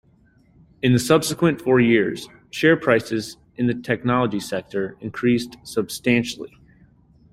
[0.81, 6.57] In the subsequent four years, share prices in the technology sector increased substantially.